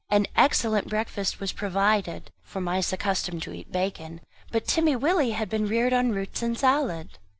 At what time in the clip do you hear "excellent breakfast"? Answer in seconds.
0.35-1.39